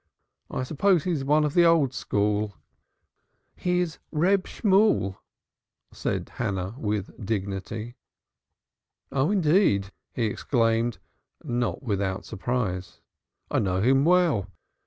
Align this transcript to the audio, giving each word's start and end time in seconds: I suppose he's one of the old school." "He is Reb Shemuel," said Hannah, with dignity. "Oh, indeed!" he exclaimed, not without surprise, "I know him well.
I 0.49 0.63
suppose 0.63 1.03
he's 1.03 1.23
one 1.23 1.43
of 1.43 1.53
the 1.53 1.63
old 1.63 1.93
school." 1.93 2.55
"He 3.55 3.81
is 3.81 3.99
Reb 4.11 4.47
Shemuel," 4.47 5.21
said 5.93 6.27
Hannah, 6.37 6.73
with 6.79 7.23
dignity. 7.23 7.97
"Oh, 9.11 9.29
indeed!" 9.29 9.91
he 10.11 10.25
exclaimed, 10.25 10.97
not 11.43 11.83
without 11.83 12.25
surprise, 12.25 12.99
"I 13.51 13.59
know 13.59 13.79
him 13.81 14.03
well. 14.03 14.47